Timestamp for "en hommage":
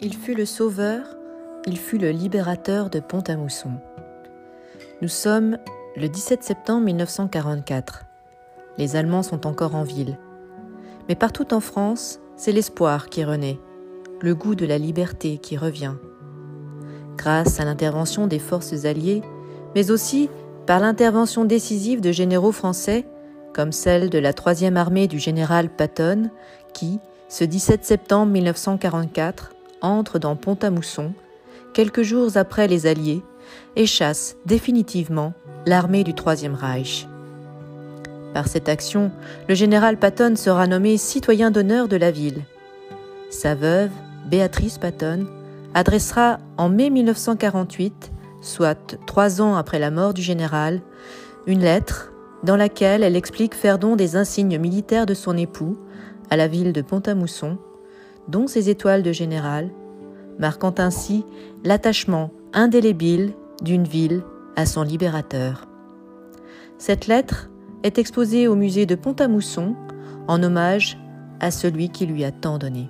70.28-70.98